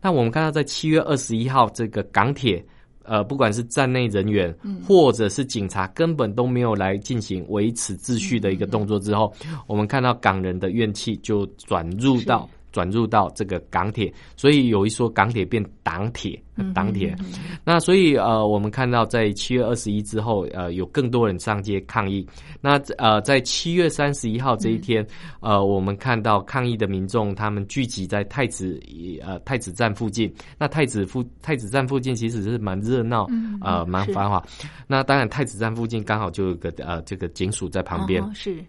[0.02, 2.66] 那我们看到，在七月二十一号，这个港铁。
[3.06, 4.54] 呃，不管是站内人员，
[4.88, 9.00] 或者是警察，根本都没有来进行维持秩序的一个动作。
[9.00, 9.34] 之后，
[9.68, 12.50] 我们看到港人的怨气就转入到。
[12.76, 16.38] 转入到这个港铁，所以有一说港铁变党铁，
[16.74, 17.16] 党铁。
[17.64, 22.28] 那所以呃，我们看到在七月二十一之后，呃，有更多人上街抗议。
[22.60, 25.08] 那呃，在七月三十一号这一天，
[25.40, 28.78] 呃，我们看到抗议的民众他们聚集在太子
[29.24, 30.30] 呃太子站附近。
[30.60, 33.26] 那太子附太子站附近其实是蛮热闹，
[33.62, 34.44] 呃，蛮繁华。
[34.86, 38.22] 那当然，太子站附近刚好就有个呃这个警署在旁边。
[38.36, 38.62] 是。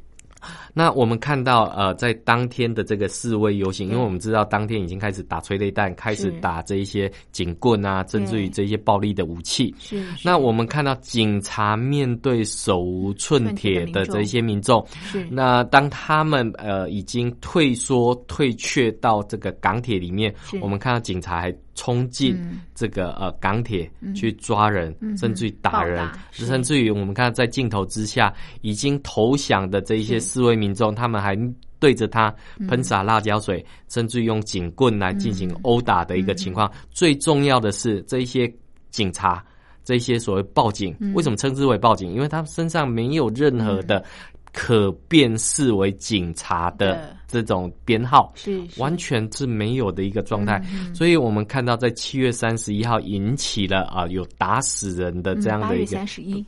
[0.75, 9.75] 那我们看到，呃，在当天的这个示威游行，因为我们知道当天已经开始打催泪弹，开始打这一些警棍啊，甚至于这些暴力的武器。
[9.79, 10.05] 是。
[10.25, 15.27] 那我们看到警察面对手无寸铁的这一些民众，是。
[15.31, 21.55] 那当他们呃已经退缩退却到这个港铁里面，我们看到警察还。
[21.77, 22.37] 冲进
[22.75, 31.39] 这个呃港铁去抓人，甚至于打人，甚至于我们看在镜头之下已经投降的这一些示威民众，他们还
[31.79, 32.35] 对着他
[32.67, 36.69] 喷洒辣椒水，甚至用警棍来进行殴打的一个情况。
[36.91, 38.53] 最重要的是，这一些
[38.91, 39.45] 警察，
[39.85, 42.13] 这些所谓报警，为什么称之为报警？
[42.13, 44.05] 因为他身上没有任何的
[44.53, 47.16] 可辨识为警察的。
[47.27, 50.63] 这种编号是完全是没有的一个状态，
[50.95, 55.99] 所以我们看到在七月三十一号引起了啊有打死人的这样的一个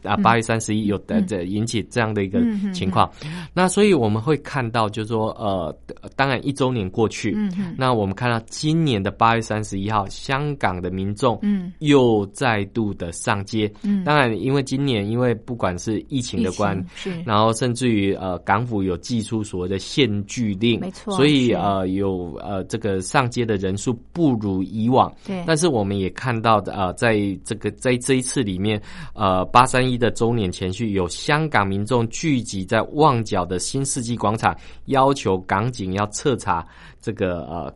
[0.03, 2.41] 啊八月三十一有的这引起这样的一个
[2.73, 3.11] 情况，
[3.53, 5.77] 那所以我们会看到就是说呃
[6.15, 7.37] 当然一周年过去，
[7.77, 11.73] 那我们看到今年的八月三十一号，香港的民众嗯。
[11.81, 14.05] 又再度的上街，嗯。
[14.05, 20.68] 当然因为今年因为不管是疫情的关是，然后甚至于呃港府有寄出所谓的限聚令。
[20.77, 28.81] 没错，所以呃有呃这个上街的人数不如以往，对，但是我们也看到的呃在这个在这一次里面，
[29.15, 34.55] 呃八三一的周年前夕，有香港民众聚集在旺角的新世纪广场，
[34.87, 36.67] 要求港警要彻查
[37.01, 37.73] 这个呃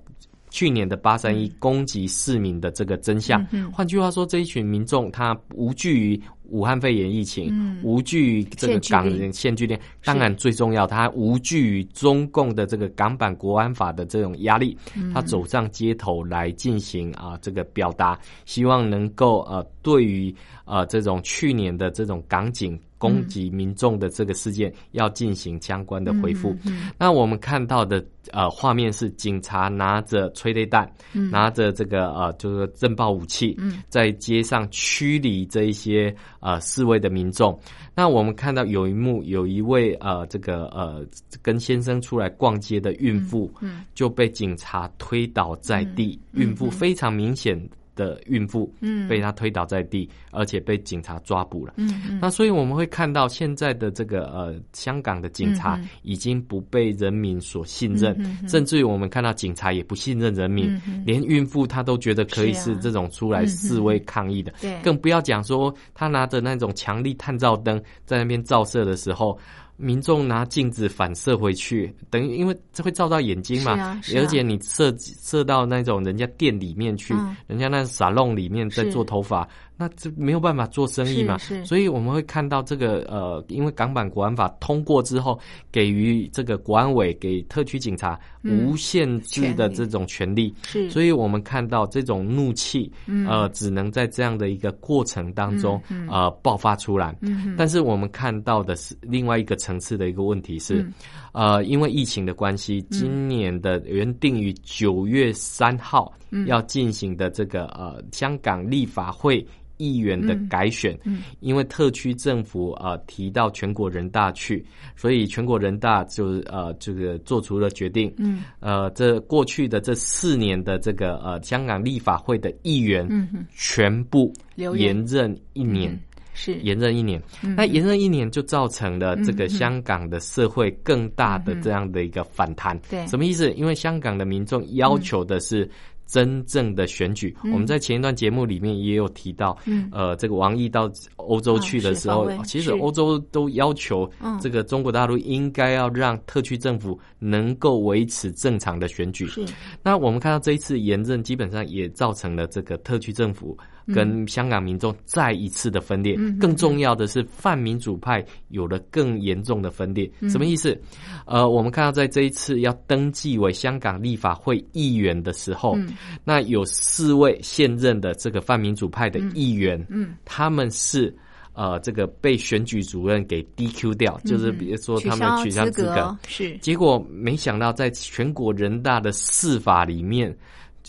[0.51, 3.43] 去年的八三一攻击市民的这个真相。
[3.72, 6.22] 换句话说，这一群民众他无惧于。
[6.53, 14.76] 武汉肺炎疫情，无惧于这个港人限聚令，当然最重要，他无惧于中共的这个港版国安法的这种压力，
[15.14, 20.34] 他走上街头来进行啊这个表达，希望能够呃对于
[20.66, 22.78] 呃这种去年的这种港警。
[23.03, 26.55] 攻击民众的这个事件要进行相关的回复。
[26.96, 28.00] 那我们看到的
[28.30, 37.59] 呃画面是警察拿着催泪弹，拿着这个呃就是震爆武器，在街上驱离这一些呃示威的民众。
[37.95, 41.03] 那我们看到有一幕，有一位呃这个呃
[41.40, 43.51] 跟先生出来逛街的孕妇，
[43.95, 46.20] 就被警察推倒在地。
[46.32, 47.59] 孕妇非常明显。
[47.95, 49.09] 的孕妇，嗯。
[49.09, 51.74] 被他推倒在地，而且被警察抓捕了。
[51.76, 52.18] 嗯嗯。
[52.20, 58.16] 那所以我们会看到现在的这个呃，香港的警察嗯已经不被人民所信任，
[58.49, 64.80] 甚至于我们看到警察也不信任人民，连孕妇她都觉得可以是这种出来示威抗议的，对。
[64.82, 69.38] 更不要讲说他拿着那种强力探照灯在那边照射的时候。
[69.77, 74.01] 民众拿镜子反射回去，等于因为这会照到眼睛嘛，啊啊。
[74.16, 77.37] 而且你射射到那种人家店里面去，嗯。
[77.47, 79.49] 人家那沙龙里面在做头发，
[79.83, 85.37] 那这没有办法做生意嘛，所以我们会看到这个呃，因为港版国安法通过之后，
[85.72, 93.26] 给予这个国安委给特区警察嗯无限制的这种权利，是，所以我们看到这种怒气，嗯。
[93.26, 96.09] 呃，只能在这样的一个过程当中，嗯嗯。
[96.09, 97.16] 呃，爆发出来。
[97.22, 100.93] 嗯但是我们看到的是另外一个层次的一个问题是，嗯。
[101.33, 109.47] 呃，因为疫情的关系，今年的原定于九月三号嗯要进行的这个呃香港立法会。
[109.78, 114.64] 议员的改选，嗯因为特区政府呃提到全国人大去，
[114.95, 118.45] 所以全国人大就呃这个做出了决定，嗯。
[118.61, 126.01] 呃，这过去的这四年的这个呃香港立法会的议员，嗯全部延任一年，嗯
[126.33, 126.55] 是。
[126.61, 127.20] 延任一年。
[127.43, 127.57] 嗯。
[127.57, 132.78] 那延任一年就造成了这个香港的社会更大的这样的一个反弹。
[132.89, 133.05] 对。
[133.09, 133.51] 什么意思？
[133.55, 135.68] 因为香港的民众要求的是。
[136.12, 139.88] 真正的选举，我们在前一段节目里面也有提到，嗯。
[139.90, 144.38] 呃，这个王毅到欧洲去的时候其实欧洲都要求嗯。
[144.38, 149.26] 这个中国大陆应该要让特区政府能够维持正常的选举。
[149.26, 149.42] 是。
[149.82, 153.56] 那我们看到这一次严政，基本上也造成了这个特区政府
[153.95, 156.14] 跟香港民众再一次的分裂。
[156.18, 160.11] 嗯更重要的是，泛民主派有了更严重的分裂。
[160.20, 160.78] 嗯什么意思？
[161.26, 165.89] 呃，我们看到在这一次要登记为香港立法会议员的时候，嗯
[166.24, 171.14] 那有四位现任的这个泛民主派的议员，嗯他们是。
[171.55, 180.35] 呃，这个被选举主任给 DQ 掉，就是比如说他们取消资格，是结果没想到，在全国人大的司法里面，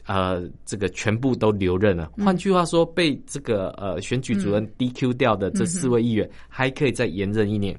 [0.05, 2.11] 呃，这个全部都留任了。
[2.17, 7.77] 嗯换句话说，被这个呃选举主任 DQ 掉的这四位议员，还可以再延任一年。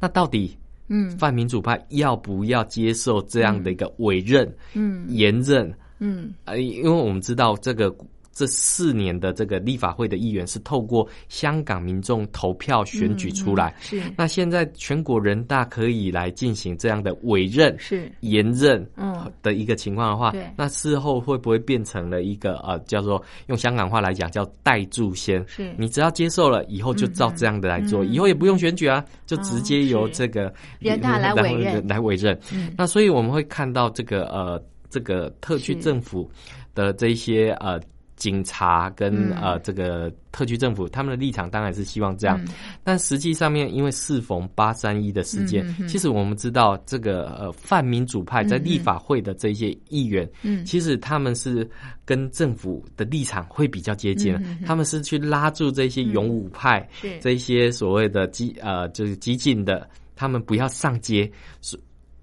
[0.00, 0.56] 那到底
[0.88, 5.72] 嗯泛民主派要不要接受这样的一个委任、嗯延任？
[5.98, 7.90] 嗯呃，因为我们知道这个
[8.36, 13.74] 这四年的这个立法会的议员是透过香港民众投票选举出来。
[13.80, 14.02] 是。
[14.14, 18.12] 那现在全国人大可以来进行这样的委任、是。
[18.20, 19.32] 延任嗯。
[19.42, 20.44] 的一个情况的话，对。
[20.54, 25.42] 那事后会不会变成了一个呃叫做用香港话来讲叫代住先？
[25.48, 25.72] 是。
[25.78, 31.82] 你只要接受了，以后就照这样的来做，嗯以后也不用选举啊，就直接由这个人大来委任。
[31.88, 32.38] 来委任。
[32.52, 32.70] 嗯。
[32.76, 36.30] 那所以我们会看到这个呃这个特区政府
[36.74, 37.80] 的这些呃。
[38.16, 39.36] 警察跟、嗯。
[39.40, 42.48] 呃这个特区政府，他们的立场当然是希望这样，嗯。
[42.84, 51.68] 但实际上面因为适逢八三一的事件，其实我们知道这个呃泛民主派在立法会的这些议员，嗯其实他们是
[52.04, 57.18] 跟政府的立场会比较接近他们是去拉住这些勇武派，是。
[57.20, 61.30] 这些所谓的激呃就是激进的，他们不要上街，
[61.62, 61.78] 是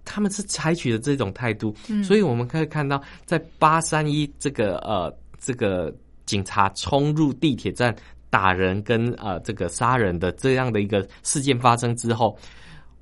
[0.05, 2.03] 他们是采取的这种态度，嗯。
[2.03, 5.11] 所以我们可以看到，在八三一这个呃
[5.43, 5.93] 这个
[6.25, 7.95] 警察冲入地铁站
[8.29, 12.35] 打人跟呃这个杀人的这样的一个事件发生之后。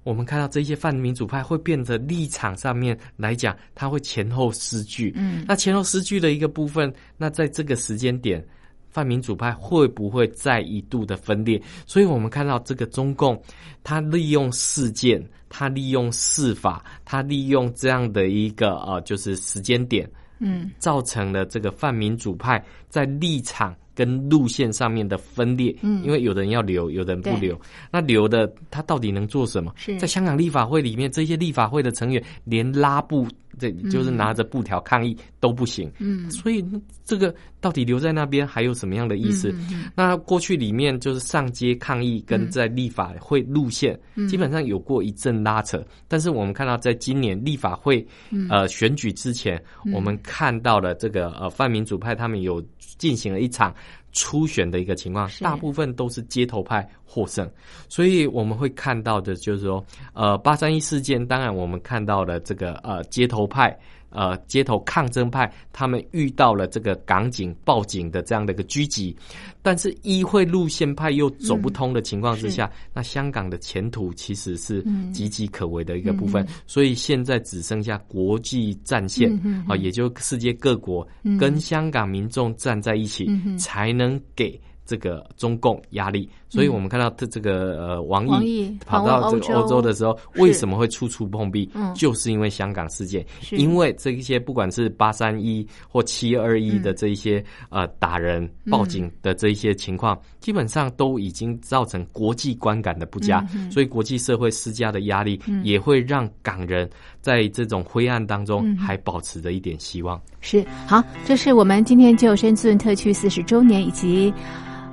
[0.04, 5.14] 我们看到这些泛民主派会变得立场上面来讲，他会前后失据。
[5.16, 8.44] 嗯那前后失据的一个部分，那在这个时间点，
[8.90, 11.62] 泛民主派会不会再一度的分裂？
[11.86, 13.40] 所以我们看到这个中共，
[13.84, 20.10] 他利用事件，他利用事法，他利用这样的一个呃，就是时间点，
[20.42, 25.74] 嗯造成了这个泛民主派在立场跟路线上面的分裂。
[25.82, 27.60] 嗯因为有的人要留，有的人不留。
[27.92, 29.72] 那留的他到底能做什么？
[29.76, 33.28] 是在香港立法会里面，这些立法会的成员连拉布，
[33.62, 35.92] 这就是拿着布条抗议都不行。
[36.00, 36.66] 嗯所以
[37.06, 39.54] 这个到底留在那边还有什么样的意思？
[39.96, 45.86] 那过去里面就是上街抗议跟在立法会路线，嗯基本上有过一阵拉扯。
[46.08, 49.62] 但是我们看到，在今年立法会、嗯呃选举之前，
[49.94, 52.60] 我们看到了这个呃泛民主派他们有
[52.98, 53.74] 进行了一场。
[54.12, 57.50] 初选的一个情况，大部分都是街头派获胜，
[57.90, 59.84] 所以我们会看到的就是说，
[60.14, 63.78] 呃，八三一事件，当然我们看到了这个呃街头派
[64.12, 69.16] 呃街头抗争派他们遇到了这个港警报警的这样的一个狙击，
[69.62, 74.84] 但是议会路线派又走不通的情况之下，那香港的前途其实是
[75.14, 76.46] 岌岌可危的一个部分。
[76.68, 79.32] 所以现在只剩下国际战线
[79.68, 81.08] 啊，也就世界各国
[81.40, 84.60] 跟香港民众站在一起，才能给。
[84.86, 89.82] 这个中共压力，所以我们看到这这个呃王毅跑到这个欧洲。
[89.82, 91.68] 的时候，为什么会处处碰壁？
[91.96, 106.88] 就是因为香港事件，因为这一些不管是八三一或七二一的这一些呃打人报警的这一些情况，基本上都已经造成国际观感的不佳，所以国际社会施加的压力也会让港人
[107.22, 110.22] 在这种灰暗当中还保持着一点希望。
[110.42, 110.64] 是。
[110.86, 114.32] 好，这是我们今天就深圳特区四十周年以及。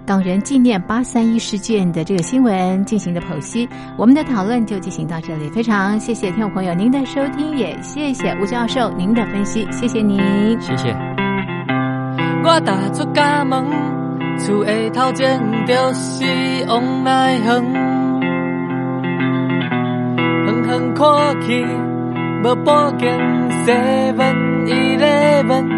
[0.08, 5.50] 港人纪念八三一事件的这个新闻进行的剖析，我们的讨论就进行到这里。
[5.50, 10.18] 非常谢谢听众朋友您的收听，也谢谢吴教授您的分析，谢谢您，
[10.62, 10.96] 谢谢。
[12.42, 13.62] 我踏出家门，
[14.38, 16.24] 厝的头前就是
[16.68, 17.62] 往来远，
[20.46, 21.66] 远远看去
[22.42, 23.14] 无半间
[23.66, 25.68] Seven Eleven，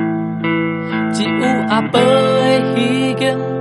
[1.12, 3.60] 只有阿婆的。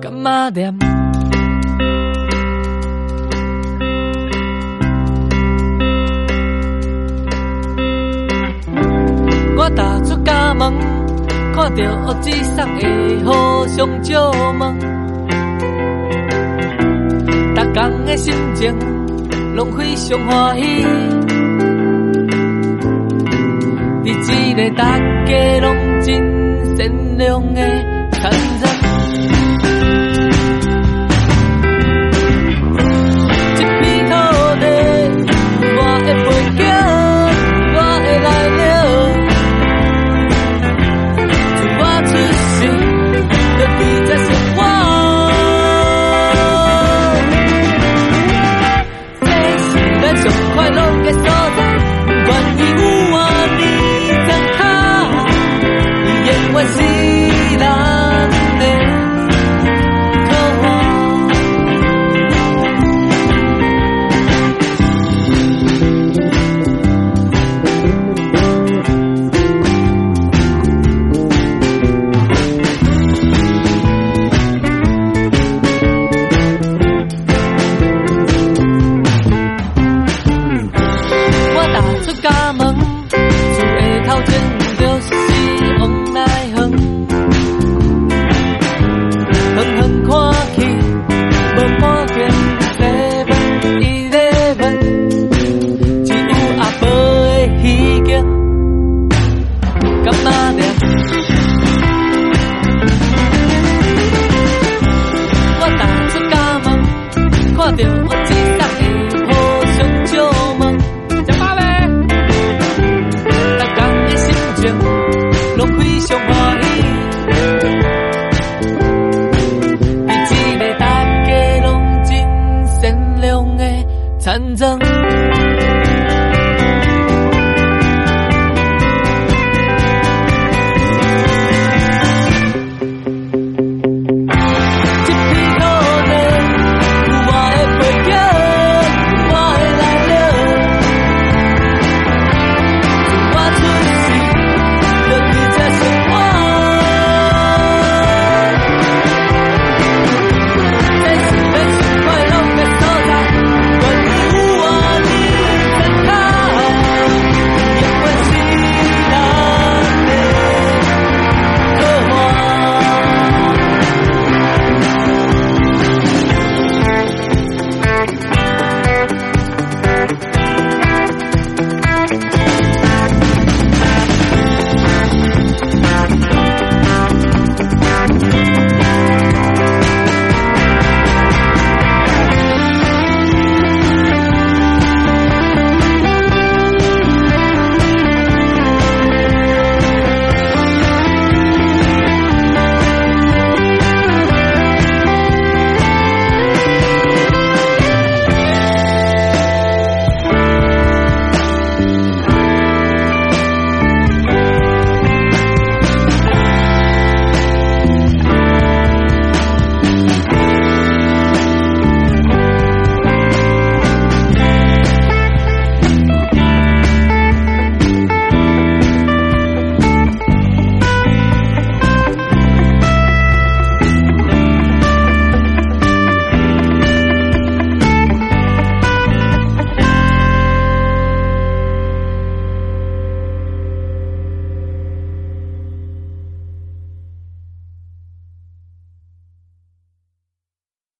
[0.00, 0.72] 干嘛念？
[9.56, 10.72] 我踏出家门，
[11.52, 14.78] 看到乌紫色的互相照问，
[17.54, 18.72] 逐工的心情
[19.56, 20.62] 拢非常欢喜。
[24.04, 24.96] 你一个大
[25.26, 26.06] 家拢真
[26.76, 27.60] 善良的
[28.12, 28.30] 残